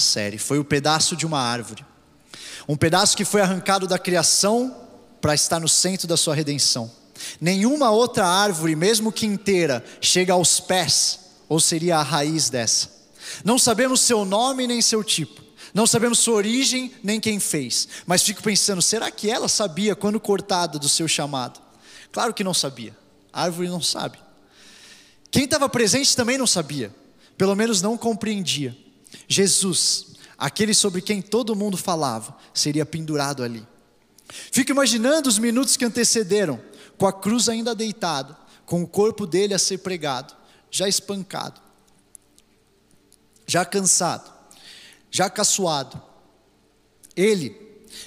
[0.00, 1.84] série foi o pedaço de uma árvore.
[2.66, 4.74] Um pedaço que foi arrancado da criação
[5.20, 6.90] para estar no centro da sua redenção.
[7.38, 12.90] Nenhuma outra árvore, mesmo que inteira, chega aos pés, ou seria a raiz dessa.
[13.44, 15.42] Não sabemos seu nome nem seu tipo.
[15.74, 17.86] Não sabemos sua origem nem quem fez.
[18.06, 21.60] Mas fico pensando, será que ela sabia quando cortada do seu chamado?
[22.10, 22.96] Claro que não sabia.
[23.30, 24.18] A árvore não sabe.
[25.30, 26.94] Quem estava presente também não sabia.
[27.36, 28.74] Pelo menos não compreendia.
[29.28, 33.66] Jesus, aquele sobre quem todo mundo falava, seria pendurado ali.
[34.50, 36.60] Fico imaginando os minutos que antecederam,
[36.96, 40.34] com a cruz ainda deitada, com o corpo dele a ser pregado,
[40.70, 41.60] já espancado,
[43.46, 44.32] já cansado,
[45.10, 46.00] já caçoado.
[47.14, 47.50] Ele,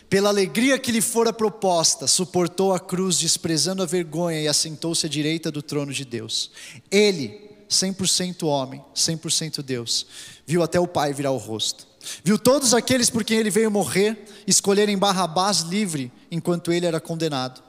[0.10, 5.10] pela alegria que lhe fora proposta, suportou a cruz, desprezando a vergonha e assentou-se à
[5.10, 6.52] direita do trono de Deus.
[6.90, 10.06] Ele, 100% homem, 100% Deus,
[10.46, 11.88] viu até o Pai virar o rosto.
[12.24, 17.64] Viu todos aqueles por quem ele veio morrer escolherem Barrabás livre enquanto ele era condenado.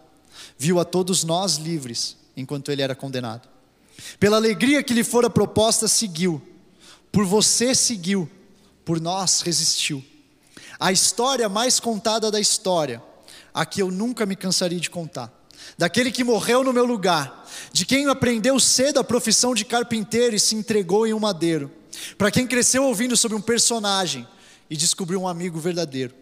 [0.59, 3.49] Viu a todos nós livres enquanto ele era condenado.
[4.21, 6.43] Pela alegria que lhe fora proposta, seguiu.
[7.11, 8.31] Por você seguiu,
[8.85, 10.05] por nós resistiu.
[10.79, 13.03] A história mais contada da história,
[13.55, 15.33] a que eu nunca me cansaria de contar.
[15.77, 20.41] Daquele que morreu no meu lugar, de quem aprendeu cedo a profissão de carpinteiro e
[20.41, 21.71] se entregou em um madeiro
[22.17, 24.27] para quem cresceu ouvindo sobre um personagem
[24.69, 26.15] e descobriu um amigo verdadeiro.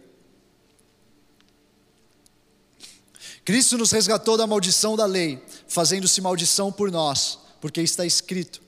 [3.43, 8.61] Cristo nos resgatou da maldição da lei, fazendo-se maldição por nós, porque está escrito: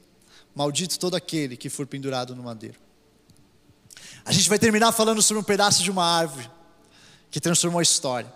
[0.54, 2.80] Maldito todo aquele que for pendurado no madeiro.
[4.24, 6.50] A gente vai terminar falando sobre um pedaço de uma árvore
[7.32, 8.32] que transformou a história.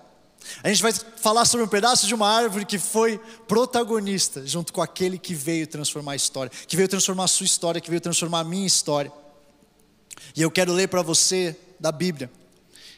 [0.64, 4.82] A gente vai falar sobre um pedaço de uma árvore que foi protagonista, junto com
[4.82, 8.40] aquele que veio transformar a história, que veio transformar a sua história, que veio transformar
[8.40, 9.12] a minha história.
[10.36, 12.30] E eu quero ler para você da Bíblia.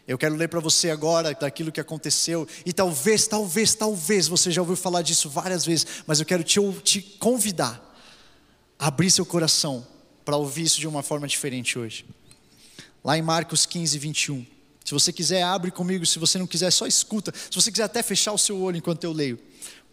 [0.05, 2.47] Eu quero ler para você agora daquilo que aconteceu.
[2.66, 6.60] E talvez, talvez, talvez você já ouviu falar disso várias vezes, mas eu quero te,
[6.83, 7.81] te convidar
[8.77, 9.87] a abrir seu coração
[10.25, 12.05] para ouvir isso de uma forma diferente hoje.
[13.04, 14.52] Lá em Marcos 15, 21.
[14.83, 16.05] Se você quiser, abre comigo.
[16.05, 17.33] Se você não quiser, só escuta.
[17.33, 19.39] Se você quiser até fechar o seu olho enquanto eu leio,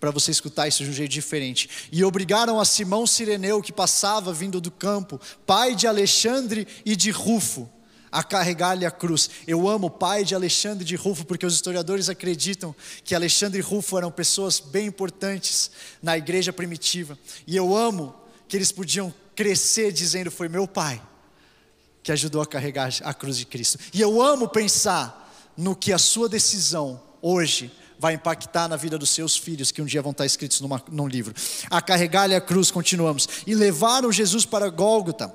[0.00, 1.68] para você escutar isso de um jeito diferente.
[1.92, 7.10] E obrigaram a Simão Sireneu, que passava vindo do campo, pai de Alexandre e de
[7.10, 7.70] Rufo,
[8.10, 9.30] a carregar-lhe a cruz.
[9.46, 12.74] Eu amo o pai de Alexandre e de Rufo, porque os historiadores acreditam
[13.04, 15.70] que Alexandre e Rufo eram pessoas bem importantes
[16.02, 17.16] na igreja primitiva.
[17.46, 18.14] E eu amo
[18.48, 21.00] que eles podiam crescer dizendo: Foi meu pai
[22.02, 23.78] que ajudou a carregar a cruz de Cristo.
[23.92, 29.10] E eu amo pensar no que a sua decisão hoje vai impactar na vida dos
[29.10, 31.34] seus filhos, que um dia vão estar escritos numa, num livro.
[31.68, 33.28] A carregar-lhe a cruz, continuamos.
[33.46, 35.34] E levaram Jesus para Gólgota,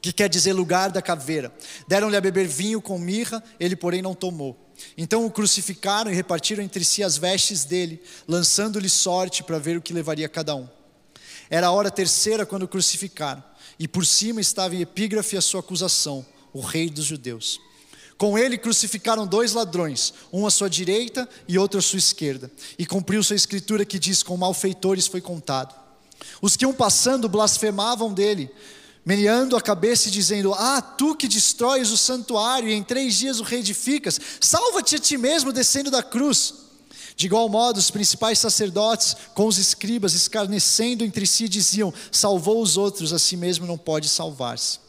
[0.00, 1.50] que quer dizer lugar da caveira.
[1.88, 4.58] Deram-lhe a beber vinho com mirra, ele, porém, não tomou.
[4.98, 9.82] Então o crucificaram e repartiram entre si as vestes dele, lançando-lhe sorte para ver o
[9.82, 10.68] que levaria cada um.
[11.48, 13.42] Era a hora terceira quando o crucificaram
[13.82, 17.60] e por cima estava em epígrafe a sua acusação, o rei dos judeus.
[18.16, 22.48] Com ele crucificaram dois ladrões, um à sua direita e outro à sua esquerda.
[22.78, 25.74] E cumpriu-se a escritura que diz: Com malfeitores foi contado.
[26.40, 28.48] Os que iam passando blasfemavam dele,
[29.04, 33.40] meneando a cabeça e dizendo: Ah, tu que destróis o santuário e em três dias
[33.40, 36.54] o reedificas, salva-te a ti mesmo descendo da cruz.
[37.14, 42.76] De igual modo, os principais sacerdotes, com os escribas, escarnecendo entre si, diziam: Salvou os
[42.76, 44.80] outros, a si mesmo não pode salvar-se.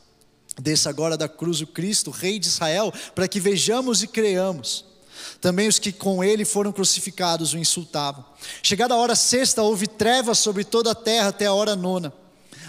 [0.62, 4.86] Desça agora da cruz o Cristo, Rei de Israel, para que vejamos e creamos.
[5.42, 8.26] Também os que com ele foram crucificados o insultavam.
[8.62, 12.14] Chegada a hora sexta, houve trevas sobre toda a terra até a hora nona.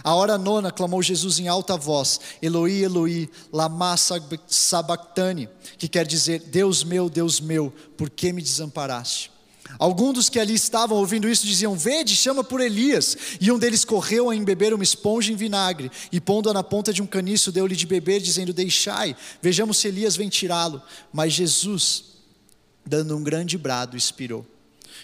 [0.02, 3.96] A hora nona clamou Jesus em alta voz: Eloi, Eloi, lama
[4.46, 5.48] sabachthani,
[5.78, 9.33] que quer dizer: Deus meu, Deus meu, por que me desamparaste?
[9.78, 13.16] Alguns dos que ali estavam ouvindo isso diziam: Vede, chama por Elias.
[13.40, 17.02] E um deles correu a embeber uma esponja em vinagre, e pondo-a na ponta de
[17.02, 20.82] um caniço, deu-lhe de beber, dizendo: Deixai, vejamos se Elias vem tirá-lo.
[21.12, 22.04] Mas Jesus,
[22.86, 24.46] dando um grande brado, expirou.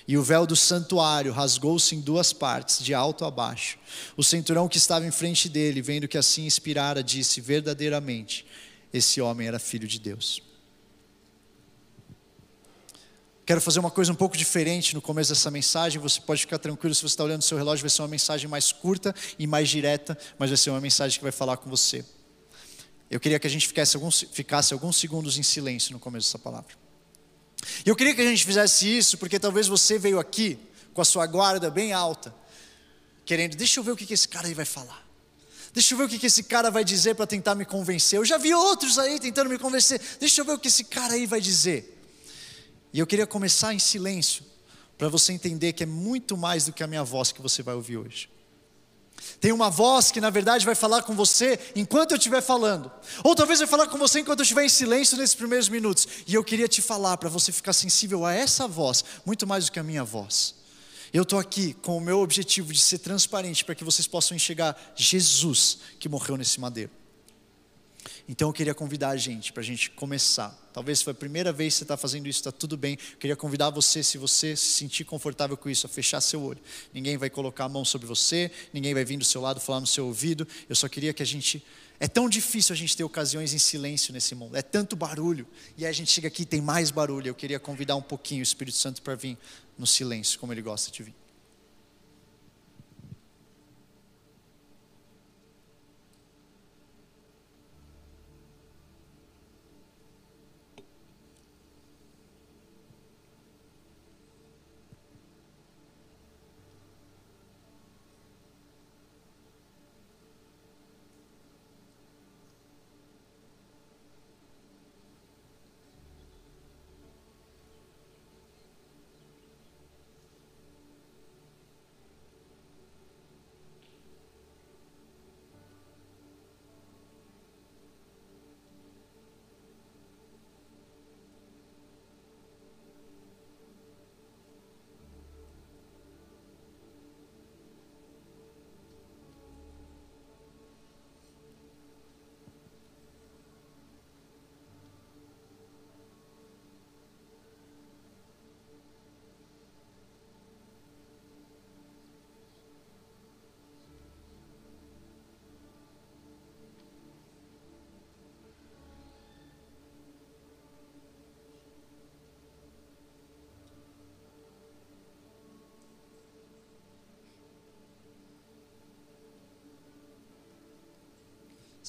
[0.06, 3.78] E o véu do santuário rasgou-se em duas partes, de alto a baixo.
[4.16, 8.46] O centurão que estava em frente dele, vendo que assim expirara, disse: Verdadeiramente,
[8.93, 10.50] esse homem era filho de Deus.
[13.50, 16.00] Quero fazer uma coisa um pouco diferente no começo dessa mensagem.
[16.00, 18.49] Você pode ficar tranquilo se você está olhando o seu relógio, vai ser uma mensagem
[18.49, 22.05] mais curta e mais direta, mas vai ser uma mensagem que vai falar com você.
[23.11, 26.38] Eu queria que a gente ficasse alguns, ficasse alguns segundos em silêncio no começo dessa
[26.38, 26.73] palavra.
[27.85, 30.56] E eu queria que a gente fizesse isso porque talvez você veio aqui
[30.94, 32.32] com a sua guarda bem alta,
[33.25, 35.05] querendo, deixa eu ver o que esse cara aí vai falar.
[35.73, 38.17] Deixa eu ver o que esse cara vai dizer para tentar me convencer.
[38.17, 40.00] Eu já vi outros aí tentando me convencer.
[40.20, 41.97] Deixa eu ver o que esse cara aí vai dizer.
[42.92, 44.44] E eu queria começar em silêncio,
[44.98, 47.75] para você entender que é muito mais do que a minha voz que você vai
[47.75, 48.28] ouvir hoje.
[49.40, 52.90] Tem uma voz que na verdade vai falar com você enquanto eu estiver falando,
[53.22, 56.06] ou talvez vai falar com você enquanto eu estiver em silêncio nesses primeiros minutos.
[56.26, 59.72] E eu queria te falar para você ficar sensível a essa voz, muito mais do
[59.72, 60.54] que a minha voz.
[61.12, 64.76] Eu estou aqui com o meu objetivo de ser transparente para que vocês possam enxergar
[64.94, 67.00] Jesus que morreu nesse madeiro.
[68.31, 70.56] Então eu queria convidar a gente para a gente começar.
[70.73, 72.97] Talvez foi a primeira vez que você está fazendo isso, está tudo bem.
[73.11, 76.61] Eu queria convidar você, se você se sentir confortável com isso, a fechar seu olho.
[76.94, 79.87] Ninguém vai colocar a mão sobre você, ninguém vai vir do seu lado falar no
[79.87, 80.47] seu ouvido.
[80.69, 81.61] Eu só queria que a gente.
[81.99, 85.44] É tão difícil a gente ter ocasiões em silêncio nesse mundo, é tanto barulho.
[85.76, 87.26] E aí a gente chega aqui e tem mais barulho.
[87.26, 89.37] Eu queria convidar um pouquinho o Espírito Santo para vir
[89.76, 91.19] no silêncio, como ele gosta de vir.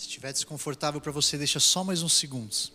[0.01, 2.73] Se estiver desconfortável para você, deixa só mais uns segundos.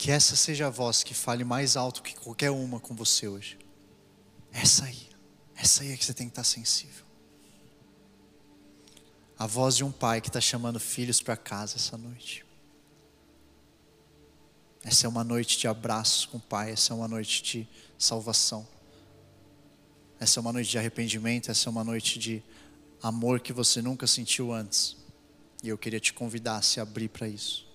[0.00, 3.58] Que essa seja a voz que fale mais alto que qualquer uma com você hoje.
[4.50, 5.10] Essa aí,
[5.54, 7.04] essa aí é que você tem que estar sensível.
[9.38, 12.46] A voz de um pai que está chamando filhos para casa essa noite.
[14.82, 18.66] Essa é uma noite de abraço com o Pai, essa é uma noite de salvação.
[20.18, 22.42] Essa é uma noite de arrependimento, essa é uma noite de
[23.02, 24.96] amor que você nunca sentiu antes.
[25.62, 27.69] E eu queria te convidar a se abrir para isso.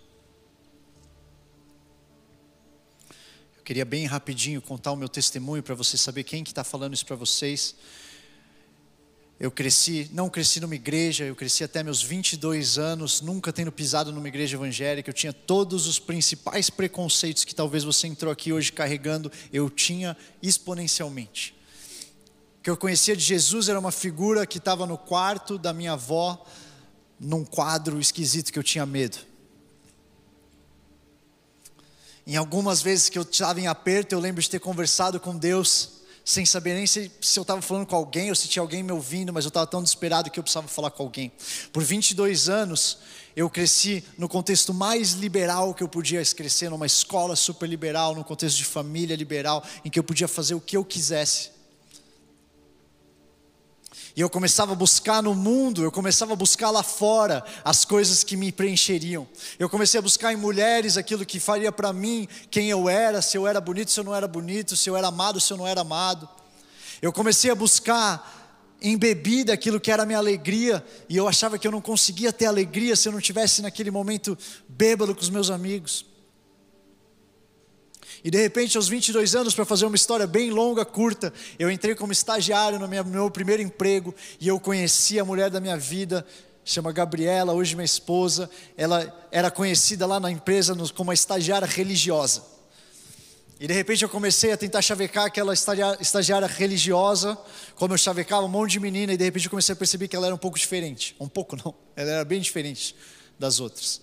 [3.66, 7.04] Queria bem rapidinho contar o meu testemunho para você saber quem que está falando isso
[7.04, 7.74] para vocês.
[9.40, 14.12] Eu cresci, não cresci numa igreja, eu cresci até meus 22 anos, nunca tendo pisado
[14.12, 15.10] numa igreja evangélica.
[15.10, 20.16] Eu tinha todos os principais preconceitos que talvez você entrou aqui hoje carregando, eu tinha
[20.44, 21.56] exponencialmente.
[22.60, 25.94] O que eu conhecia de Jesus era uma figura que estava no quarto da minha
[25.94, 26.46] avó,
[27.20, 29.18] num quadro esquisito que eu tinha medo.
[32.28, 35.90] Em algumas vezes que eu estava em aperto, eu lembro de ter conversado com Deus,
[36.24, 38.92] sem saber nem se, se eu estava falando com alguém ou se tinha alguém me
[38.92, 41.32] ouvindo, mas eu estava tão desesperado que eu precisava falar com alguém.
[41.72, 42.98] Por 22 anos,
[43.36, 48.24] eu cresci no contexto mais liberal que eu podia crescer, numa escola super liberal, num
[48.24, 51.55] contexto de família liberal, em que eu podia fazer o que eu quisesse.
[54.16, 58.24] E eu começava a buscar no mundo, eu começava a buscar lá fora as coisas
[58.24, 59.28] que me preencheriam.
[59.60, 63.38] Eu comecei a buscar em mulheres aquilo que faria para mim quem eu era, se
[63.38, 65.68] eu era bonito, se eu não era bonito, se eu era amado, se eu não
[65.68, 66.30] era amado.
[67.02, 68.32] Eu comecei a buscar
[68.82, 72.46] embebi daquilo que era a minha alegria, e eu achava que eu não conseguia ter
[72.46, 74.38] alegria se eu não tivesse naquele momento
[74.70, 76.06] bêbado com os meus amigos.
[78.26, 81.94] E de repente, aos 22 anos, para fazer uma história bem longa, curta, eu entrei
[81.94, 86.26] como estagiário no meu primeiro emprego e eu conheci a mulher da minha vida,
[86.64, 88.50] chama Gabriela, hoje minha esposa.
[88.76, 92.42] Ela era conhecida lá na empresa como uma estagiária religiosa.
[93.60, 97.38] E de repente eu comecei a tentar chavecar aquela estagiária religiosa,
[97.76, 100.16] como eu chavecava um monte de menina, e de repente eu comecei a perceber que
[100.16, 101.16] ela era um pouco diferente.
[101.20, 102.96] Um pouco não, ela era bem diferente
[103.38, 104.02] das outras.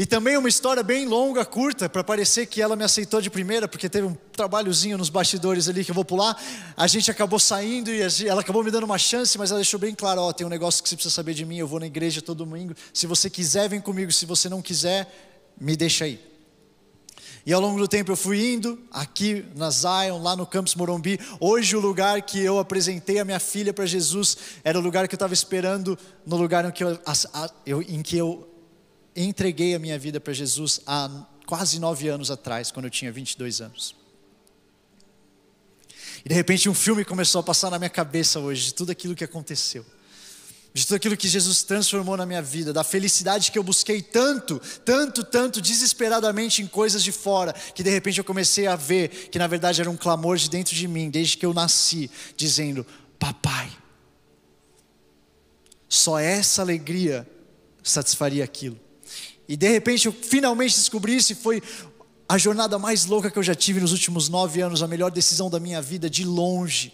[0.00, 3.68] E também uma história bem longa, curta, para parecer que ela me aceitou de primeira,
[3.68, 6.42] porque teve um trabalhozinho nos bastidores ali que eu vou pular.
[6.74, 9.94] A gente acabou saindo e ela acabou me dando uma chance, mas ela deixou bem
[9.94, 11.58] claro: ó, tem um negócio que você precisa saber de mim.
[11.58, 12.74] Eu vou na igreja todo domingo.
[12.94, 14.10] Se você quiser, vem comigo.
[14.10, 15.06] Se você não quiser,
[15.60, 16.18] me deixa aí.
[17.44, 21.20] E ao longo do tempo eu fui indo aqui na Zion, lá no Campus Morumbi.
[21.38, 25.14] Hoje o lugar que eu apresentei a minha filha para Jesus era o lugar que
[25.14, 28.49] eu estava esperando, no lugar em que eu, em que eu
[29.14, 33.60] entreguei a minha vida para Jesus há quase nove anos atrás, quando eu tinha 22
[33.60, 33.96] anos.
[36.24, 39.14] E de repente um filme começou a passar na minha cabeça hoje, de tudo aquilo
[39.14, 39.84] que aconteceu,
[40.72, 44.60] de tudo aquilo que Jesus transformou na minha vida, da felicidade que eu busquei tanto,
[44.84, 49.38] tanto, tanto, desesperadamente em coisas de fora, que de repente eu comecei a ver que
[49.38, 52.86] na verdade era um clamor de dentro de mim, desde que eu nasci, dizendo:
[53.18, 53.70] Papai,
[55.88, 57.28] só essa alegria
[57.82, 58.78] satisfaria aquilo.
[59.50, 61.60] E de repente eu finalmente descobri isso e foi
[62.28, 65.50] a jornada mais louca que eu já tive nos últimos nove anos, a melhor decisão
[65.50, 66.92] da minha vida, de longe,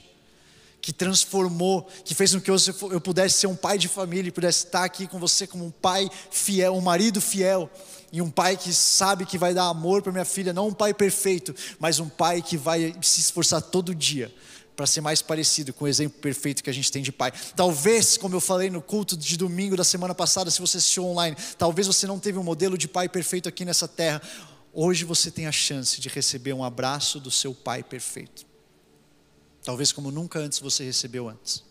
[0.80, 2.56] que transformou, que fez com que eu,
[2.90, 5.70] eu pudesse ser um pai de família e pudesse estar aqui com você como um
[5.70, 7.70] pai fiel, um marido fiel,
[8.10, 10.94] e um pai que sabe que vai dar amor para minha filha, não um pai
[10.94, 14.32] perfeito, mas um pai que vai se esforçar todo dia
[14.76, 17.32] para ser mais parecido com o exemplo perfeito que a gente tem de pai.
[17.56, 21.34] Talvez, como eu falei no culto de domingo da semana passada, se você assistiu online,
[21.56, 24.20] talvez você não teve um modelo de pai perfeito aqui nessa terra.
[24.74, 28.44] Hoje você tem a chance de receber um abraço do seu pai perfeito.
[29.64, 31.64] Talvez como nunca antes você recebeu antes.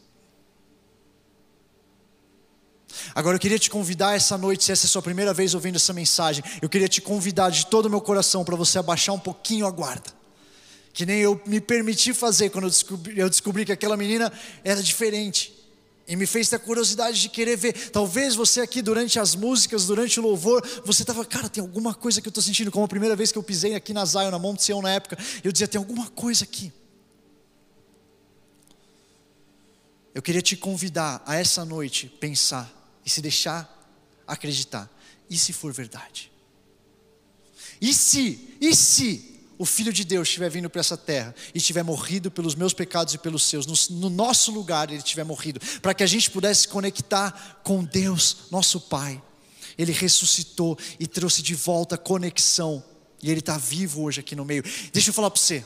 [3.14, 5.76] Agora eu queria te convidar essa noite, se essa é a sua primeira vez ouvindo
[5.76, 9.20] essa mensagem, eu queria te convidar de todo o meu coração para você abaixar um
[9.20, 10.15] pouquinho a guarda
[10.96, 14.32] que nem eu me permiti fazer quando eu descobri, eu descobri que aquela menina
[14.64, 15.54] era diferente.
[16.08, 17.74] E me fez ter curiosidade de querer ver.
[17.90, 22.22] Talvez você aqui, durante as músicas, durante o louvor, você estava, cara, tem alguma coisa
[22.22, 22.72] que eu estou sentindo.
[22.72, 25.18] Como a primeira vez que eu pisei aqui na Zion, na Monte Sião, na época,
[25.44, 26.72] eu dizia, tem alguma coisa aqui.
[30.14, 32.72] Eu queria te convidar a essa noite pensar
[33.06, 33.70] e se deixar
[34.26, 34.90] acreditar.
[35.30, 36.32] E se for verdade?
[37.82, 38.56] E se?
[38.62, 39.35] E se?
[39.58, 43.14] O Filho de Deus estiver vindo para essa terra e estiver morrido pelos meus pecados
[43.14, 46.68] e pelos seus, no, no nosso lugar ele estiver morrido, para que a gente pudesse
[46.68, 49.22] conectar com Deus, nosso Pai.
[49.78, 52.84] Ele ressuscitou e trouxe de volta a conexão,
[53.22, 54.64] e Ele está vivo hoje aqui no meio.
[54.94, 55.66] Deixa eu falar para você,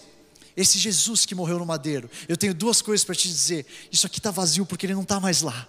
[0.56, 4.20] esse Jesus que morreu no madeiro, eu tenho duas coisas para te dizer: isso aqui
[4.20, 5.68] está vazio porque Ele não está mais lá.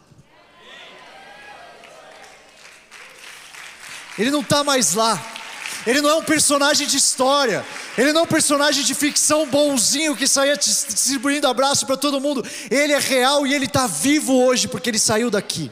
[4.19, 5.37] Ele não está mais lá.
[5.87, 7.65] Ele não é um personagem de história.
[8.01, 12.43] Ele não é um personagem de ficção bonzinho que saía distribuindo abraço para todo mundo.
[12.71, 15.71] Ele é real e ele está vivo hoje porque ele saiu daqui.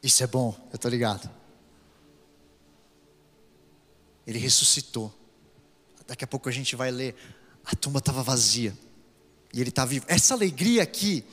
[0.00, 1.28] Isso é bom, eu estou ligado.
[4.24, 5.12] Ele ressuscitou.
[6.06, 7.16] Daqui a pouco a gente vai ler.
[7.64, 8.78] A tumba estava vazia.
[9.52, 10.04] E ele está vivo.
[10.06, 11.24] Essa alegria aqui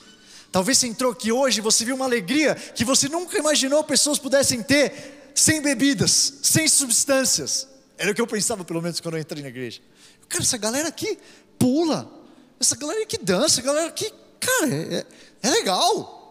[0.51, 4.19] Talvez você entrou aqui hoje e você viu uma alegria que você nunca imaginou pessoas
[4.19, 7.67] pudessem ter sem bebidas, sem substâncias.
[7.97, 9.81] Era o que eu pensava, pelo menos, quando eu entrei na igreja.
[10.27, 11.17] Cara, essa galera aqui
[11.57, 12.11] pula,
[12.59, 15.05] essa galera aqui dança, essa galera aqui, cara, é, é,
[15.43, 16.21] é legal.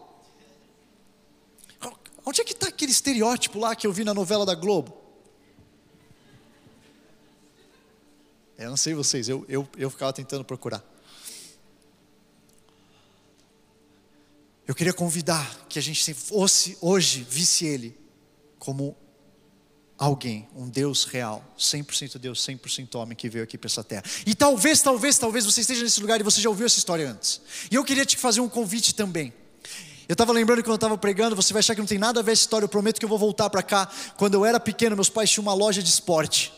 [2.25, 5.00] Onde é que está aquele estereótipo lá que eu vi na novela da Globo?
[8.56, 10.85] Eu não sei vocês, eu, eu, eu ficava tentando procurar.
[14.66, 18.01] Eu queria convidar que a gente fosse hoje, visse Ele
[18.62, 18.97] como
[19.99, 24.04] alguém, um Deus real, 100% Deus, 100% homem que veio aqui para essa terra.
[24.25, 27.40] E talvez, talvez, talvez você esteja nesse lugar e você já ouviu essa história antes.
[27.73, 29.33] E eu queria te fazer um convite também.
[30.09, 32.21] Eu estava lembrando que quando eu estava pregando, você vai achar que não tem nada
[32.21, 33.90] a ver essa história, eu prometo que eu vou voltar para cá.
[34.16, 36.52] Quando eu era pequeno, meus pais tinham uma loja de esporte.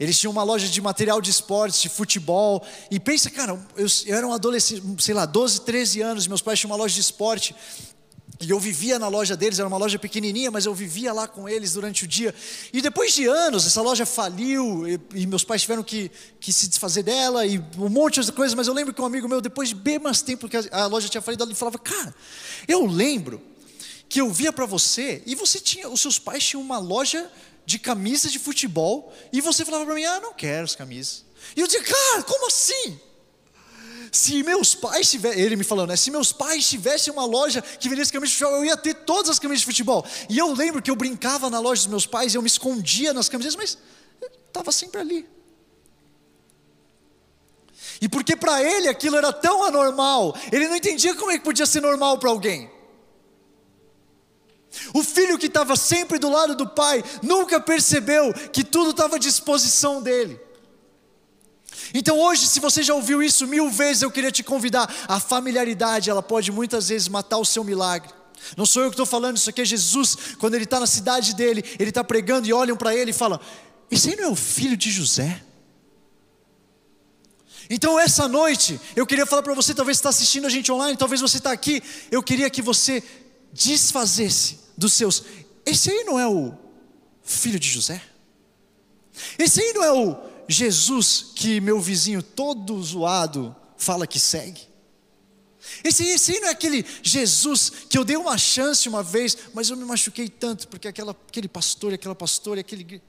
[0.00, 2.66] Eles tinham uma loja de material de esportes, de futebol.
[2.90, 6.58] E pensa, cara, eu, eu era um adolescente, sei lá, 12, 13 anos, meus pais
[6.58, 7.54] tinham uma loja de esporte.
[8.40, 11.48] E eu vivia na loja deles, era uma loja pequenininha, mas eu vivia lá com
[11.48, 12.32] eles durante o dia.
[12.72, 16.68] E depois de anos, essa loja faliu, e, e meus pais tiveram que, que, se
[16.68, 18.54] desfazer dela, e um monte de coisas.
[18.54, 20.86] Mas eu lembro que um amigo meu, depois de bem mais tempo que a, a
[20.86, 22.14] loja tinha falido, ele falava: Cara,
[22.68, 23.42] eu lembro
[24.08, 27.28] que eu via para você, e você tinha, os seus pais tinham uma loja
[27.66, 31.24] de camisas de futebol, e você falava para mim: Ah, não quero as camisas.
[31.56, 33.00] E eu dizia: Cara, como assim?
[34.12, 35.96] Se meus pais tivessem, ele me falando, né?
[35.96, 39.30] Se meus pais tivessem uma loja que vendesse camisas de futebol, eu ia ter todas
[39.30, 40.04] as camisas de futebol.
[40.28, 43.28] E eu lembro que eu brincava na loja dos meus pais, eu me escondia nas
[43.28, 43.78] camisas, mas
[44.46, 45.28] estava sempre ali.
[48.00, 51.66] E porque para ele aquilo era tão anormal, ele não entendia como é que podia
[51.66, 52.70] ser normal para alguém.
[54.94, 59.18] O filho que estava sempre do lado do pai nunca percebeu que tudo estava à
[59.18, 60.47] disposição dele.
[61.94, 64.92] Então hoje, se você já ouviu isso mil vezes, eu queria te convidar.
[65.08, 68.10] A familiaridade, ela pode muitas vezes matar o seu milagre.
[68.56, 71.34] Não sou eu que estou falando, isso aqui é Jesus, quando ele está na cidade
[71.34, 73.40] dele, ele está pregando e olham para ele e falam:
[73.90, 75.42] Esse aí não é o filho de José?
[77.70, 81.20] Então, essa noite, eu queria falar para você, talvez está assistindo a gente online, talvez
[81.20, 83.02] você está aqui, eu queria que você
[83.52, 85.22] desfazesse dos seus.
[85.66, 86.54] Esse aí não é o
[87.22, 88.00] filho de José?
[89.38, 94.68] Esse aí não é o Jesus que meu vizinho todo zoado fala que segue?
[95.84, 99.68] Esse, esse aí não é aquele Jesus que eu dei uma chance uma vez, mas
[99.68, 103.02] eu me machuquei tanto, porque aquela, aquele pastor, aquela pastora, aquele.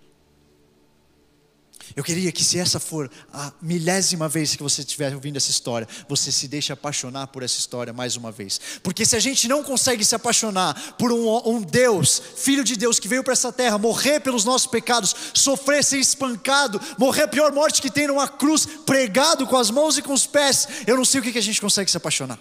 [1.95, 5.87] Eu queria que, se essa for a milésima vez que você estiver ouvindo essa história,
[6.07, 8.59] você se deixe apaixonar por essa história mais uma vez.
[8.83, 12.99] Porque se a gente não consegue se apaixonar por um, um Deus, Filho de Deus,
[12.99, 17.51] que veio para essa terra, morrer pelos nossos pecados, sofrer, ser espancado, morrer a pior
[17.51, 21.05] morte que tem numa cruz, pregado com as mãos e com os pés, eu não
[21.05, 22.39] sei o que, que a gente consegue se apaixonar.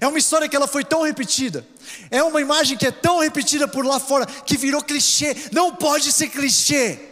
[0.00, 1.66] É uma história que ela foi tão repetida.
[2.10, 5.36] É uma imagem que é tão repetida por lá fora que virou clichê.
[5.52, 7.11] Não pode ser clichê.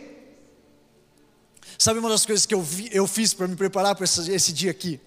[1.80, 4.52] Sabe uma das coisas que eu, vi, eu fiz para me preparar para esse, esse
[4.52, 5.00] dia aqui?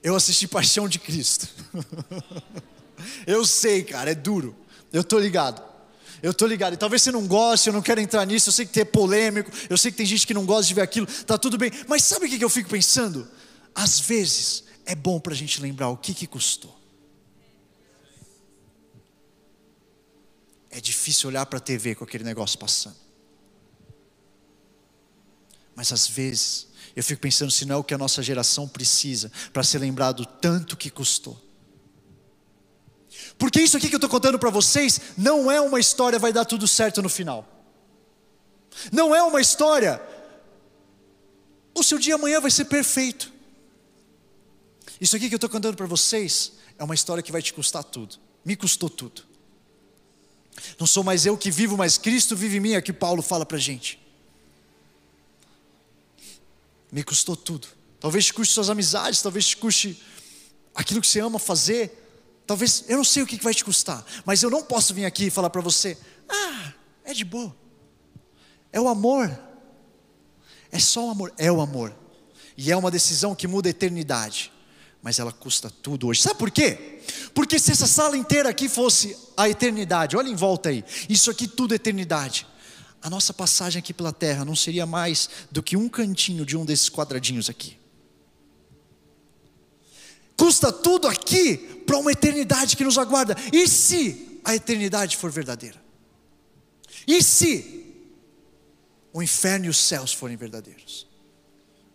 [0.00, 1.48] Eu assisti Paixão de Cristo.
[3.26, 4.54] eu sei, cara, é duro.
[4.92, 5.60] Eu tô ligado.
[6.22, 6.74] Eu tô ligado.
[6.74, 8.50] E talvez você não goste, eu não quero entrar nisso.
[8.50, 9.50] Eu sei que é polêmico.
[9.68, 11.08] Eu sei que tem gente que não gosta de ver aquilo.
[11.26, 11.72] Tá tudo bem.
[11.88, 13.28] Mas sabe o que eu fico pensando?
[13.74, 16.78] Às vezes é bom para a gente lembrar o que que custou.
[20.70, 22.99] É difícil olhar para a TV com aquele negócio passando.
[25.80, 29.32] Mas às vezes, eu fico pensando se não é o que a nossa geração precisa
[29.50, 31.40] para ser lembrado tanto que custou.
[33.38, 36.44] Porque isso aqui que eu estou contando para vocês não é uma história vai dar
[36.44, 37.48] tudo certo no final.
[38.92, 40.02] Não é uma história.
[41.74, 43.32] O seu dia amanhã vai ser perfeito.
[45.00, 47.84] Isso aqui que eu estou contando para vocês é uma história que vai te custar
[47.84, 48.16] tudo.
[48.44, 49.22] Me custou tudo.
[50.78, 53.46] Não sou mais eu que vivo, mas Cristo vive em mim, é que Paulo fala
[53.46, 53.98] para a gente
[56.90, 57.68] me custou tudo.
[57.98, 60.02] Talvez te custe suas amizades, talvez te custe
[60.74, 61.96] aquilo que você ama fazer.
[62.46, 65.26] Talvez, eu não sei o que vai te custar, mas eu não posso vir aqui
[65.26, 65.96] e falar para você:
[66.28, 66.72] ah,
[67.04, 67.54] é de boa.
[68.72, 69.38] É o amor.
[70.72, 71.32] É só o amor.
[71.36, 71.94] É o amor.
[72.56, 74.52] E é uma decisão que muda a eternidade.
[75.02, 76.20] Mas ela custa tudo hoje.
[76.20, 77.00] Sabe por quê?
[77.34, 80.84] Porque se essa sala inteira aqui fosse a eternidade, olha em volta aí.
[81.08, 82.46] Isso aqui tudo é eternidade
[83.02, 86.64] a nossa passagem aqui pela terra não seria mais do que um cantinho de um
[86.64, 87.78] desses quadradinhos aqui.
[90.36, 93.36] Custa tudo aqui para uma eternidade que nos aguarda.
[93.52, 95.80] E se a eternidade for verdadeira?
[97.06, 97.94] E se
[99.12, 101.06] o inferno e os céus forem verdadeiros?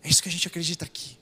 [0.04, 1.18] É isso que a gente acredita aqui.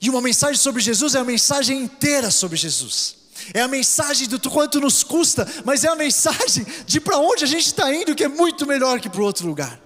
[0.00, 3.21] E uma mensagem sobre Jesus é a mensagem inteira sobre Jesus.
[3.54, 7.46] É a mensagem do quanto nos custa, mas é a mensagem de para onde a
[7.46, 9.80] gente está indo, que é muito melhor que para outro lugar.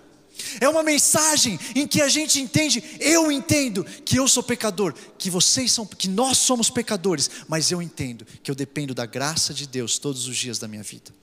[0.61, 5.31] É uma mensagem em que a gente entende, eu entendo que eu sou pecador, que
[5.31, 9.67] vocês são, que nós somos pecadores, mas eu entendo que eu dependo da graça de
[9.67, 11.15] Deus todos os dias da minha vida.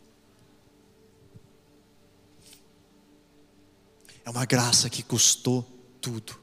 [4.25, 5.63] É uma graça que custou
[5.99, 6.39] tudo,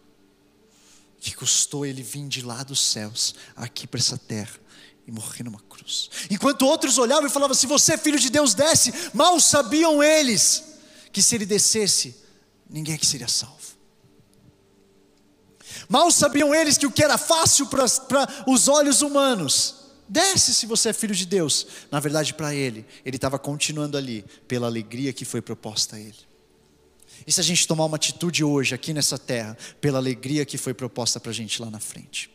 [1.18, 4.58] que custou ele vir de lá dos céus, aqui para essa terra,
[5.10, 6.08] e morrer numa cruz.
[6.30, 8.92] Enquanto outros olhavam e falavam: se você é filho de Deus, desce.
[9.12, 10.64] Mal sabiam eles
[11.12, 12.16] que se ele descesse,
[12.68, 13.58] ninguém que seria salvo.
[15.88, 17.84] Mal sabiam eles que o que era fácil para
[18.46, 19.74] os olhos humanos,
[20.08, 21.66] desce se você é filho de Deus.
[21.90, 26.30] Na verdade, para ele, ele estava continuando ali, pela alegria que foi proposta a ele.
[27.26, 30.72] E se a gente tomar uma atitude hoje, aqui nessa terra, pela alegria que foi
[30.72, 32.30] proposta para a gente lá na frente?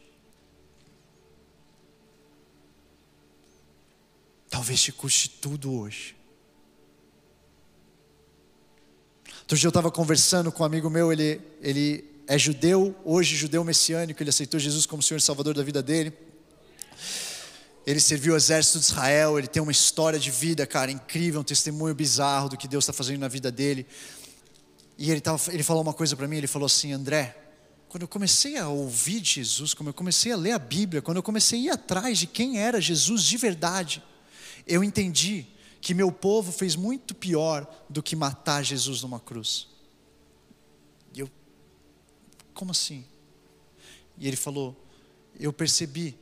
[4.56, 6.16] Talvez te custe tudo hoje.
[9.42, 13.66] Outro dia eu estava conversando com um amigo meu, ele, ele é judeu, hoje judeu
[13.66, 16.14] messiânico, ele aceitou Jesus como Senhor e Salvador da vida dele.
[17.86, 21.44] Ele serviu o exército de Israel, ele tem uma história de vida, cara, incrível, um
[21.44, 23.86] testemunho bizarro do que Deus está fazendo na vida dele.
[24.98, 27.36] E ele, tava, ele falou uma coisa para mim, ele falou assim, André,
[27.90, 31.24] quando eu comecei a ouvir Jesus, quando eu comecei a ler a Bíblia, quando eu
[31.24, 34.02] comecei a ir atrás de quem era Jesus de verdade,
[34.68, 35.46] eu entendi
[35.80, 39.68] que meu povo fez muito pior do que matar Jesus numa cruz.
[41.14, 41.30] E eu,
[42.54, 43.06] como assim?
[44.18, 44.76] E ele falou:
[45.40, 46.18] Eu percebi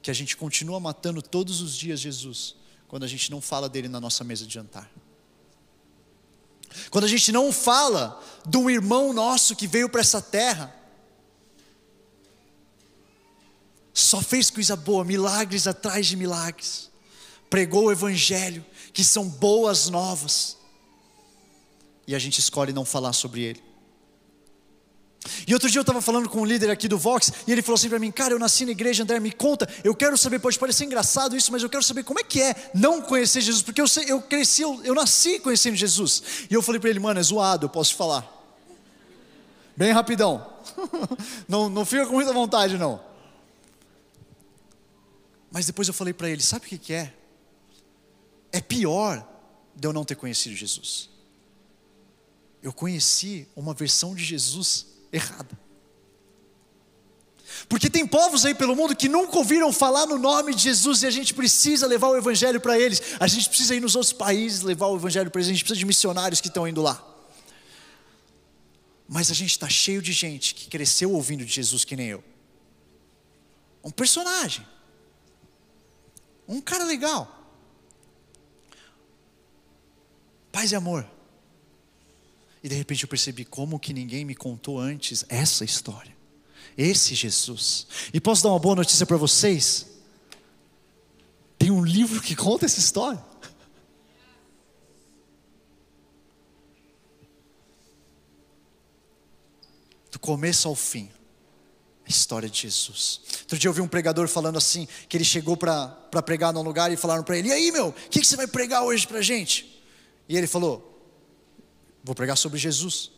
[0.00, 2.54] que a gente continua matando todos os dias Jesus,
[2.86, 4.88] quando a gente não fala dele na nossa mesa de jantar.
[6.90, 10.72] Quando a gente não fala de um irmão nosso que veio para essa terra,
[13.92, 16.89] só fez coisa boa, milagres atrás de milagres
[17.50, 20.56] pregou o Evangelho, que são boas novas,
[22.06, 23.70] e a gente escolhe não falar sobre ele.
[25.46, 27.74] E outro dia eu estava falando com um líder aqui do Vox, e ele falou
[27.74, 30.58] assim para mim: Cara, eu nasci na igreja, André, me conta, eu quero saber, pode
[30.58, 33.80] parecer engraçado isso, mas eu quero saber como é que é não conhecer Jesus, porque
[33.80, 36.22] eu, sei, eu cresci, eu, eu nasci conhecendo Jesus.
[36.50, 38.38] E eu falei para ele: Mano, é zoado, eu posso falar.
[39.76, 40.46] Bem rapidão,
[41.46, 43.00] não, não fica com muita vontade, não.
[45.52, 47.12] Mas depois eu falei para ele: Sabe o que, que é?
[48.52, 49.26] É pior
[49.74, 51.08] de eu não ter conhecido Jesus.
[52.62, 55.58] Eu conheci uma versão de Jesus errada.
[57.68, 61.06] Porque tem povos aí pelo mundo que nunca ouviram falar no nome de Jesus e
[61.06, 63.02] a gente precisa levar o Evangelho para eles.
[63.18, 65.48] A gente precisa ir nos outros países levar o Evangelho para eles.
[65.48, 67.06] A gente precisa de missionários que estão indo lá.
[69.08, 72.24] Mas a gente está cheio de gente que cresceu ouvindo de Jesus que nem eu.
[73.82, 74.66] Um personagem.
[76.46, 77.39] Um cara legal.
[80.52, 81.08] Paz e amor.
[82.62, 86.14] E de repente eu percebi como que ninguém me contou antes essa história.
[86.76, 87.86] Esse Jesus.
[88.12, 89.86] E posso dar uma boa notícia para vocês?
[91.58, 93.22] Tem um livro que conta essa história.
[100.10, 101.10] Do começo ao fim.
[102.06, 103.20] A história de Jesus.
[103.42, 105.88] Outro dia eu vi um pregador falando assim: que ele chegou para
[106.24, 108.46] pregar num lugar e falaram para ele: E aí, meu, o que, que você vai
[108.46, 109.69] pregar hoje para gente?
[110.30, 110.86] E ele falou:
[112.04, 113.10] Vou pregar sobre Jesus.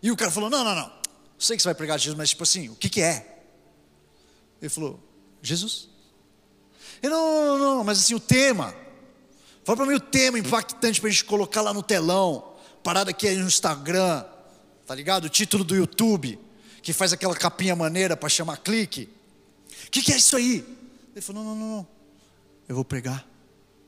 [0.00, 0.92] E o cara falou: Não, não, não.
[1.36, 3.42] Sei que você vai pregar Jesus, mas tipo assim, o que, que é?
[4.62, 5.00] Ele falou:
[5.42, 5.88] Jesus.
[7.02, 8.72] Ele, não, não, não, mas assim, o tema.
[9.64, 12.54] Fala para mim o tema impactante para a gente colocar lá no telão.
[12.84, 14.24] Parada aqui no Instagram.
[14.86, 15.24] Tá ligado?
[15.24, 16.38] O título do YouTube.
[16.82, 19.08] Que faz aquela capinha maneira para chamar clique.
[19.86, 20.64] O que, que é isso aí?
[21.16, 21.88] Ele falou: Não, não, não.
[22.68, 23.26] Eu vou pregar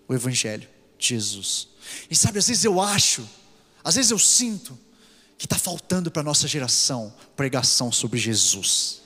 [0.09, 0.69] o Evangelho
[1.09, 1.69] Jesus.
[2.11, 3.29] E sabe, às vezes eu acho,
[3.83, 4.79] às vezes eu sinto,
[5.43, 9.03] que está faltando para a nossa geração pregação sobre Jesus,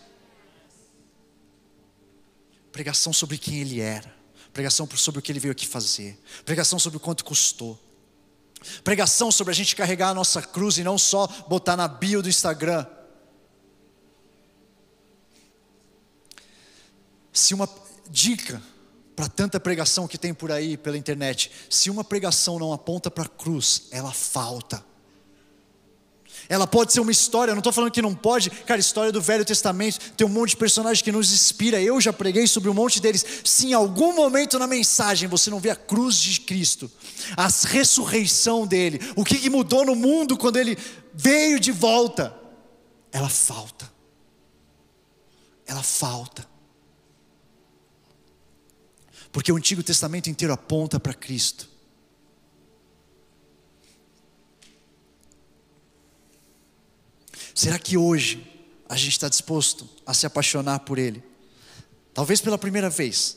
[2.70, 4.14] pregação sobre quem Ele era,
[4.52, 7.80] pregação sobre o que Ele veio aqui fazer, pregação sobre o quanto custou,
[8.84, 12.28] pregação sobre a gente carregar a nossa cruz e não só botar na bio do
[12.28, 12.86] Instagram.
[17.32, 17.66] Se uma
[18.10, 18.62] dica
[19.16, 23.24] para tanta pregação que tem por aí pela internet, se uma pregação não aponta para
[23.24, 24.84] a cruz, ela falta.
[26.48, 29.44] Ela pode ser uma história, não estou falando que não pode, cara, história do Velho
[29.44, 33.00] Testamento, tem um monte de personagens que nos inspira, eu já preguei sobre um monte
[33.00, 33.24] deles.
[33.42, 36.90] Se em algum momento na mensagem você não vê a cruz de Cristo,
[37.36, 40.78] a ressurreição dele, o que, que mudou no mundo quando ele
[41.14, 42.36] veio de volta,
[43.10, 43.90] ela falta.
[45.66, 46.55] Ela falta.
[49.36, 51.68] Porque o Antigo Testamento inteiro aponta para Cristo.
[57.54, 58.50] Será que hoje
[58.88, 61.22] a gente está disposto a se apaixonar por Ele?
[62.14, 63.36] Talvez pela primeira vez,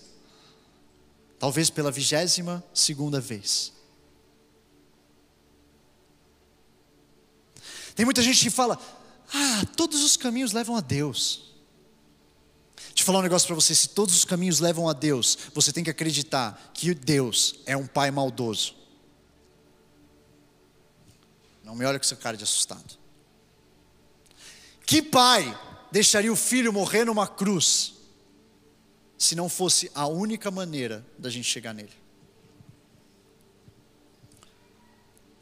[1.38, 3.74] talvez pela vigésima segunda vez.
[7.94, 8.80] Tem muita gente que fala:
[9.34, 11.49] ah, todos os caminhos levam a Deus.
[13.10, 15.90] Falar um negócio para você: se todos os caminhos levam a Deus, você tem que
[15.90, 18.76] acreditar que Deus é um pai maldoso.
[21.64, 23.00] Não me olha com essa cara de assustado.
[24.86, 25.60] Que pai
[25.92, 27.96] deixaria o filho morrer numa cruz,
[29.18, 31.98] se não fosse a única maneira da gente chegar nele?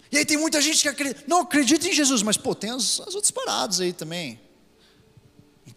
[0.10, 3.02] E aí tem muita gente que acredita, não acredita em Jesus, mas pô, tem as,
[3.02, 4.47] as outras paradas aí também.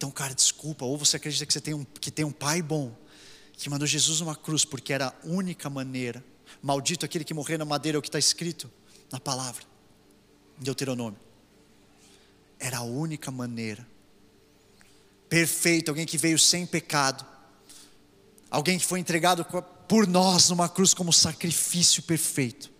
[0.01, 2.97] Então, cara, desculpa, ou você acredita que você tem um, que tem um pai bom,
[3.53, 6.25] que mandou Jesus numa cruz porque era a única maneira.
[6.63, 8.71] Maldito aquele que morrer na madeira, é o que está escrito
[9.13, 9.63] na palavra,
[10.59, 11.21] em Deuteronômio.
[12.59, 13.87] Era a única maneira.
[15.29, 17.23] Perfeito, alguém que veio sem pecado,
[18.51, 19.45] alguém que foi entregado
[19.87, 22.71] por nós numa cruz como sacrifício perfeito.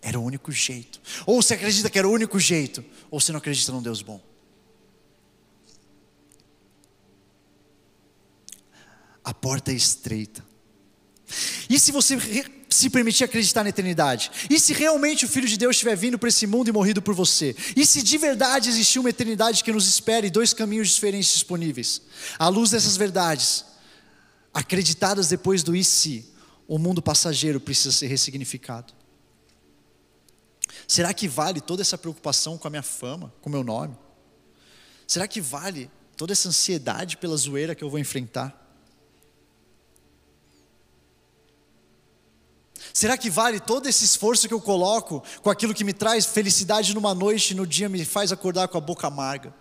[0.00, 0.98] Era o único jeito.
[1.26, 4.29] Ou você acredita que era o único jeito, ou você não acredita num Deus bom.
[9.30, 10.44] A porta é estreita.
[11.68, 12.18] E se você
[12.68, 14.28] se permitir acreditar na eternidade?
[14.50, 17.14] E se realmente o Filho de Deus estiver vindo para esse mundo e morrido por
[17.14, 17.54] você?
[17.76, 22.02] E se de verdade existir uma eternidade que nos espere e dois caminhos diferentes disponíveis?
[22.40, 23.64] À luz dessas verdades,
[24.52, 26.28] acreditadas depois do e se,
[26.66, 28.92] o mundo passageiro precisa ser ressignificado.
[30.88, 33.96] Será que vale toda essa preocupação com a minha fama, com o meu nome?
[35.06, 38.59] Será que vale toda essa ansiedade pela zoeira que eu vou enfrentar?
[42.92, 46.94] Será que vale todo esse esforço que eu coloco com aquilo que me traz felicidade
[46.94, 49.54] numa noite e no dia me faz acordar com a boca amarga?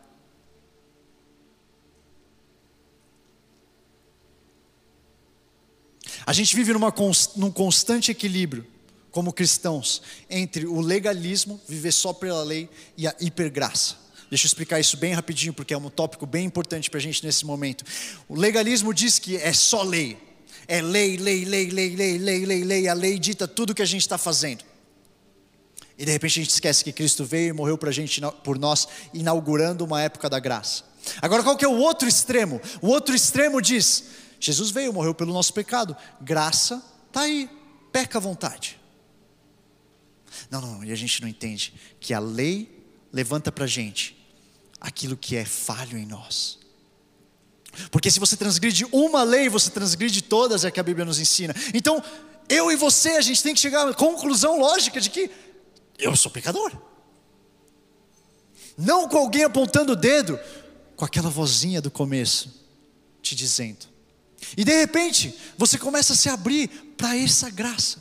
[6.26, 6.94] A gente vive numa,
[7.36, 8.66] num constante equilíbrio
[9.12, 13.96] como cristãos, entre o legalismo, viver só pela lei, e a hipergraça.
[14.30, 17.26] Deixa eu explicar isso bem rapidinho, porque é um tópico bem importante para a gente
[17.26, 17.84] nesse momento.
[18.28, 20.18] O legalismo diz que é só lei,
[20.72, 22.88] é lei, lei, lei, lei, lei, lei, lei, lei.
[22.88, 24.64] A lei dita tudo que a gente está fazendo.
[25.98, 28.88] E de repente a gente esquece que Cristo veio e morreu pra gente, por nós,
[29.12, 30.84] inaugurando uma época da graça.
[31.24, 32.62] Agora qual que é o outro extremo?
[32.84, 34.04] O outro extremo diz:
[34.40, 35.98] Jesus veio, morreu pelo nosso pecado.
[36.22, 37.50] Graça tá aí,
[37.92, 38.80] peca à vontade.
[40.52, 44.16] Não, não, e a gente não entende que a lei levanta para a gente
[44.80, 46.59] aquilo que é falho em nós.
[47.92, 51.56] Porque se você transgride uma lei, você transgride todas, é que a Bíblia nos ensina.
[51.74, 52.04] Então,
[52.48, 55.30] eu e você, a gente tem que chegar à conclusão lógica de que
[55.98, 56.72] eu sou pecador.
[58.78, 60.40] Não com alguém apontando o dedo,
[60.96, 62.66] com aquela vozinha do começo,
[63.22, 63.86] te dizendo.
[64.58, 68.00] E de repente, você começa a se abrir para essa graça.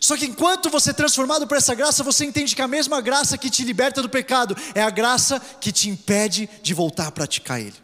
[0.00, 3.36] Só que enquanto você é transformado por essa graça, você entende que a mesma graça
[3.36, 7.60] que te liberta do pecado é a graça que te impede de voltar a praticar
[7.60, 7.76] ele.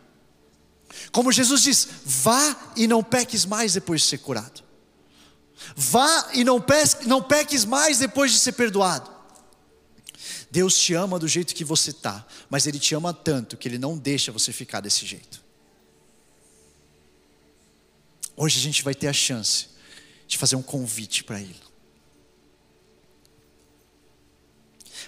[1.15, 4.65] Como Jesus diz: vá e não peques mais depois de ser curado.
[5.77, 9.09] Vá e não peques, não peques mais depois de ser perdoado.
[10.51, 13.79] Deus te ama do jeito que você está, mas Ele te ama tanto que Ele
[13.79, 15.41] não deixa você ficar desse jeito.
[18.37, 19.69] Hoje a gente vai ter a chance
[20.27, 21.63] de fazer um convite para Ele.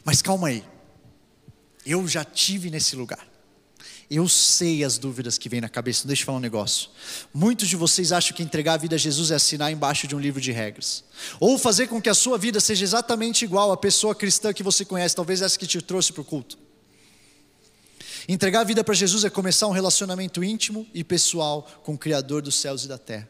[0.04, 0.64] Mas calma aí.
[1.84, 3.35] Eu já tive nesse lugar.
[4.08, 6.06] Eu sei as dúvidas que vêm na cabeça.
[6.06, 6.90] Deixa eu falar um negócio.
[7.34, 10.20] Muitos de vocês acham que entregar a vida a Jesus é assinar embaixo de um
[10.20, 11.02] livro de regras.
[11.40, 14.84] Ou fazer com que a sua vida seja exatamente igual à pessoa cristã que você
[14.84, 16.56] conhece, talvez essa que te trouxe para o culto.
[18.28, 22.42] Entregar a vida para Jesus é começar um relacionamento íntimo e pessoal com o Criador
[22.42, 23.28] dos céus e da terra.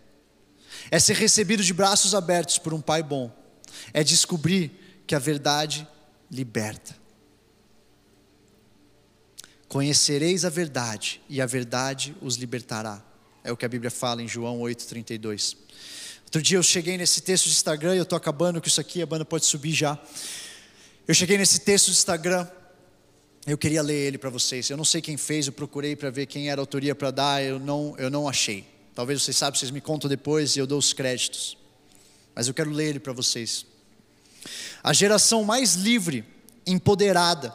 [0.91, 3.31] É ser recebido de braços abertos por um Pai bom.
[3.93, 5.87] É descobrir que a verdade
[6.31, 7.06] liberta.
[9.77, 13.05] Conhecereis a verdade, e a verdade os libertará.
[13.45, 15.55] É o que a Bíblia fala em João 8,32.
[16.25, 19.07] Outro dia eu cheguei nesse texto de Instagram, eu estou acabando com isso aqui, a
[19.07, 19.99] banda pode subir já.
[21.07, 22.49] Eu cheguei nesse texto de Instagram,
[23.47, 24.71] eu queria ler ele para vocês.
[24.71, 27.45] Eu não sei quem fez, eu procurei para ver quem era a autoria para dar,
[27.45, 28.67] eu não, eu não achei.
[28.95, 31.55] Talvez vocês saibam, vocês me contam depois e eu dou os créditos.
[32.35, 33.67] Mas eu quero ler ele para vocês.
[34.83, 36.25] A geração mais livre,
[36.67, 37.55] empoderada,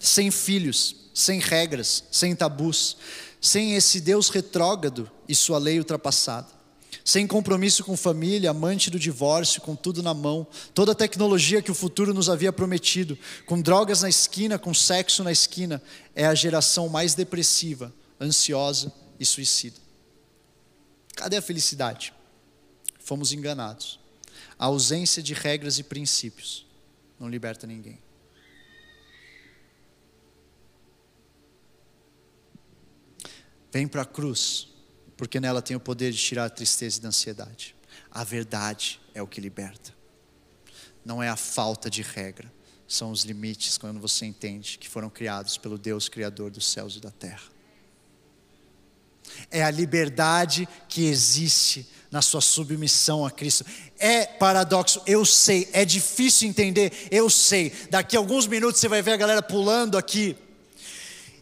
[0.00, 2.96] sem filhos, sem regras, sem tabus,
[3.40, 6.46] sem esse Deus retrógrado e sua lei ultrapassada,
[7.04, 11.72] sem compromisso com família, amante do divórcio, com tudo na mão, toda a tecnologia que
[11.72, 15.82] o futuro nos havia prometido, com drogas na esquina, com sexo na esquina,
[16.14, 19.80] é a geração mais depressiva, ansiosa e suicida.
[21.16, 22.14] Cadê a felicidade?
[23.00, 23.98] Fomos enganados.
[24.56, 26.64] A ausência de regras e princípios
[27.18, 27.98] não liberta ninguém.
[33.70, 34.68] Vem para a cruz,
[35.16, 37.74] porque nela tem o poder de tirar a tristeza e a ansiedade.
[38.10, 39.94] A verdade é o que liberta.
[41.04, 42.52] Não é a falta de regra,
[42.86, 47.00] são os limites quando você entende que foram criados pelo Deus criador dos céus e
[47.00, 47.42] da terra.
[49.50, 53.64] É a liberdade que existe na sua submissão a Cristo.
[53.98, 57.70] É paradoxo, eu sei, é difícil entender, eu sei.
[57.90, 60.34] Daqui a alguns minutos você vai ver a galera pulando aqui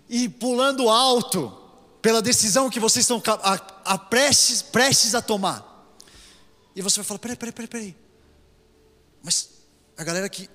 [0.08, 1.65] e pulando alto
[2.06, 3.20] pela decisão que vocês estão
[3.84, 5.90] a prestes, prestes a tomar.
[6.76, 7.96] E você vai falar: peraí, peraí, peraí, peraí.
[9.24, 9.50] Mas
[9.96, 10.48] a galera que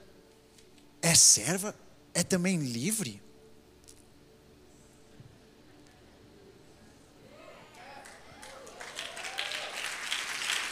[1.01, 1.75] é serva
[2.13, 3.21] é também livre?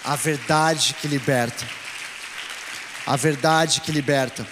[0.01, 1.67] A verdade que liberta.
[3.05, 4.47] A verdade que liberta.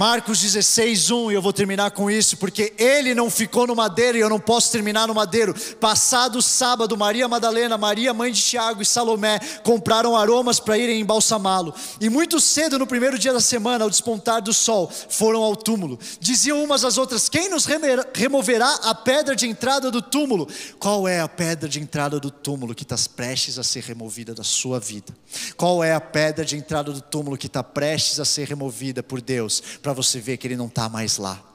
[0.00, 4.16] Marcos 16, 1, e eu vou terminar com isso, porque ele não ficou no madeiro
[4.16, 5.54] e eu não posso terminar no madeiro.
[5.78, 11.74] Passado sábado, Maria Madalena, Maria, mãe de Tiago e Salomé compraram aromas para irem embalsamá-lo.
[12.00, 15.98] E muito cedo, no primeiro dia da semana, ao despontar do sol, foram ao túmulo.
[16.18, 17.66] Diziam umas às outras: Quem nos
[18.14, 20.48] removerá a pedra de entrada do túmulo?
[20.78, 24.44] Qual é a pedra de entrada do túmulo que está prestes a ser removida da
[24.44, 25.14] sua vida?
[25.58, 29.20] Qual é a pedra de entrada do túmulo que está prestes a ser removida por
[29.20, 29.62] Deus?
[29.92, 31.50] Você ver que ele não está mais lá.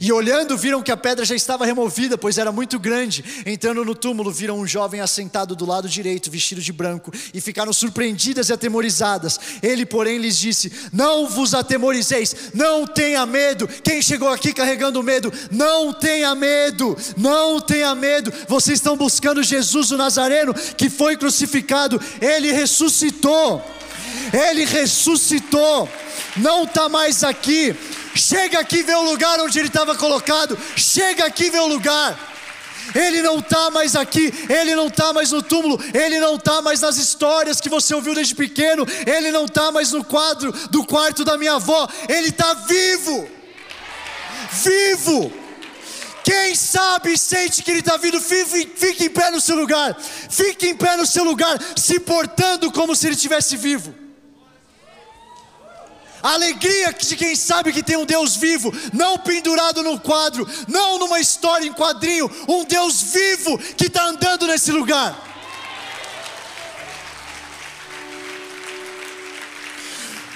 [0.00, 3.24] E olhando, viram que a pedra já estava removida, pois era muito grande.
[3.46, 7.72] Entrando no túmulo, viram um jovem assentado do lado direito, vestido de branco, e ficaram
[7.72, 9.40] surpreendidas e atemorizadas.
[9.62, 13.66] Ele, porém, lhes disse: Não vos atemorizeis, não tenha medo.
[13.66, 18.32] Quem chegou aqui carregando medo, não tenha medo, não tenha medo.
[18.48, 23.62] Vocês estão buscando Jesus o Nazareno, que foi crucificado, ele ressuscitou.
[24.32, 25.88] Ele ressuscitou
[26.36, 27.74] não está mais aqui.
[28.14, 30.58] Chega aqui e vê o lugar onde ele estava colocado.
[30.76, 32.18] Chega aqui e vê o lugar.
[32.94, 36.80] Ele não está mais aqui, ele não está mais no túmulo, ele não está mais
[36.80, 41.24] nas histórias que você ouviu desde pequeno, ele não está mais no quadro do quarto
[41.24, 43.28] da minha avó, ele está vivo.
[44.50, 45.32] Vivo.
[46.24, 49.96] Quem sabe sente que ele está vindo, fique em pé no seu lugar,
[50.30, 54.01] fique em pé no seu lugar, se portando como se ele estivesse vivo.
[56.22, 60.98] A alegria de quem sabe que tem um Deus vivo, não pendurado num quadro, não
[60.98, 65.30] numa história em quadrinho, um Deus vivo que está andando nesse lugar.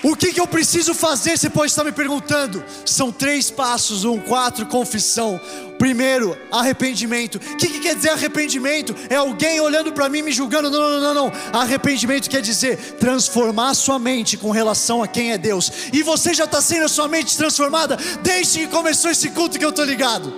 [0.02, 1.36] O que, que eu preciso fazer?
[1.36, 2.64] Você pode estar me perguntando.
[2.84, 5.40] São três passos: um, quatro, confissão.
[5.78, 7.36] Primeiro, arrependimento.
[7.36, 8.94] O que, que quer dizer arrependimento?
[9.10, 10.70] É alguém olhando para mim me julgando?
[10.70, 11.32] Não, não, não, não.
[11.52, 15.70] Arrependimento quer dizer transformar sua mente com relação a quem é Deus.
[15.92, 19.64] E você já está sendo a sua mente transformada desde que começou esse culto que
[19.64, 20.32] eu estou ligado.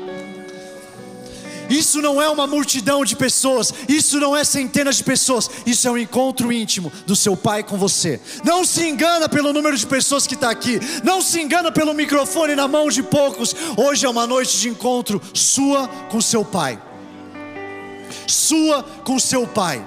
[1.69, 5.91] Isso não é uma multidão de pessoas, isso não é centenas de pessoas, isso é
[5.91, 8.21] um encontro íntimo do seu pai com você.
[8.45, 12.55] Não se engana pelo número de pessoas que está aqui, não se engana pelo microfone
[12.55, 13.55] na mão de poucos.
[13.77, 16.81] Hoje é uma noite de encontro sua com seu pai,
[18.27, 19.85] sua com seu pai.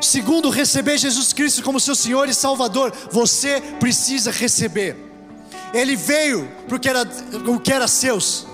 [0.00, 4.96] Segundo, receber Jesus Cristo como seu Senhor e Salvador, você precisa receber.
[5.72, 7.08] Ele veio porque era
[7.46, 8.46] o que era seus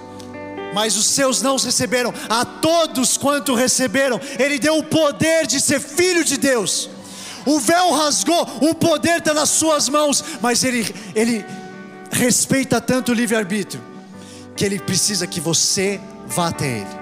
[0.72, 2.12] mas os seus não receberam.
[2.28, 6.88] A todos quanto receberam, Ele deu o poder de ser filho de Deus.
[7.46, 11.44] O véu rasgou, o poder está nas suas mãos, mas Ele, Ele
[12.10, 13.82] respeita tanto o livre-arbítrio,
[14.54, 16.98] que Ele precisa que você vá até Ele.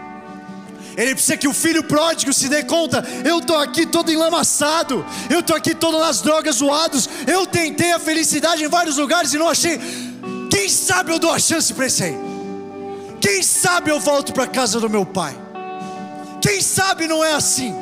[0.97, 5.41] Ele precisa que o filho pródigo se dê conta: eu estou aqui todo enlamaçado, eu
[5.41, 9.49] estou aqui todo nas drogas zoados, eu tentei a felicidade em vários lugares e não
[9.49, 9.79] achei.
[10.51, 12.26] Quem sabe eu dou a chance para esse aí?
[13.21, 15.37] Quem sabe eu volto para a casa do meu pai?
[16.41, 17.75] Quem sabe não é assim?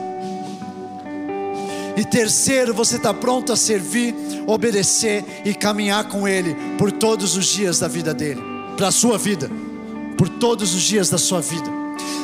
[1.96, 4.14] E terceiro, você está pronto a servir,
[4.46, 8.42] obedecer e caminhar com Ele por todos os dias da vida dele,
[8.76, 9.48] para a sua vida,
[10.18, 11.70] por todos os dias da sua vida.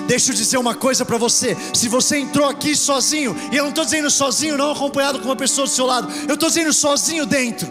[0.09, 3.71] Deixa eu dizer uma coisa para você: se você entrou aqui sozinho, e eu não
[3.71, 7.25] estou dizendo sozinho, não acompanhado com uma pessoa do seu lado, eu estou dizendo sozinho
[7.25, 7.71] dentro,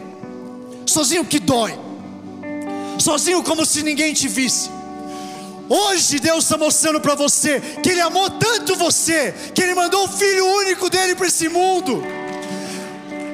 [0.86, 1.78] sozinho que dói,
[2.97, 4.69] sozinho como se ninguém te visse.
[5.69, 10.08] Hoje Deus está mostrando para você que Ele amou tanto você, que Ele mandou o
[10.08, 12.01] Filho único dele para esse mundo,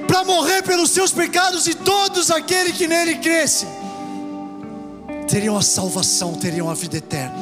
[0.06, 3.70] para morrer pelos seus pecados e todos aqueles que nele crescem
[5.30, 7.36] teriam a salvação, teriam a vida eterna.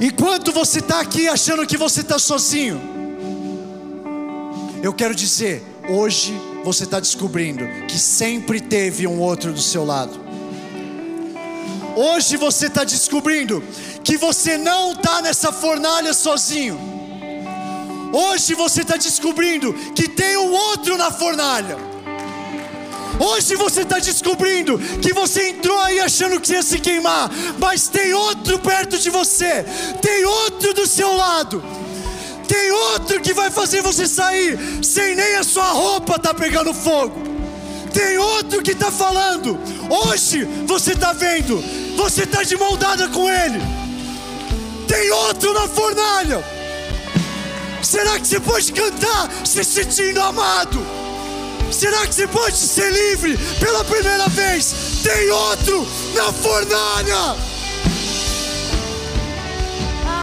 [0.00, 2.80] Enquanto você está aqui achando que você está sozinho,
[4.82, 6.32] eu quero dizer, hoje
[6.64, 10.19] você está descobrindo que sempre teve um outro do seu lado.
[12.02, 13.62] Hoje você está descobrindo
[14.02, 16.80] que você não está nessa fornalha sozinho.
[18.10, 21.76] Hoje você está descobrindo que tem um outro na fornalha.
[23.18, 28.14] Hoje você está descobrindo que você entrou aí achando que ia se queimar, mas tem
[28.14, 29.62] outro perto de você,
[30.00, 31.62] tem outro do seu lado,
[32.48, 37.28] tem outro que vai fazer você sair sem nem a sua roupa tá pegando fogo.
[37.92, 39.58] Tem outro que está falando.
[39.90, 41.60] Hoje você está vendo
[42.00, 43.60] você está de mão dada com Ele.
[44.88, 46.42] Tem outro na fornalha.
[47.82, 50.84] Será que você pode cantar se sentindo amado?
[51.70, 54.74] Será que você pode ser livre pela primeira vez?
[55.02, 57.49] Tem outro na fornalha.